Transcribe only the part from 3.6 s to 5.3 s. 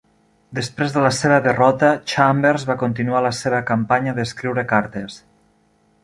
campanya d'escriure cartes.